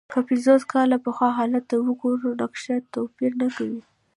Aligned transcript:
که 0.13 0.19
پنځوس 0.27 0.63
کاله 0.71 0.97
پخوا 1.05 1.29
حالت 1.37 1.63
ته 1.69 1.75
وګورو، 1.87 2.29
نقشه 2.41 2.75
توپیر 2.93 3.31
نه 3.41 3.47
کوي. 3.55 3.81